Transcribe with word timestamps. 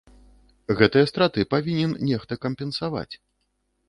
Гэтыя 0.77 1.09
страты 1.11 1.45
павінен 1.53 1.93
нехта 2.07 2.33
кампенсаваць. 2.47 3.15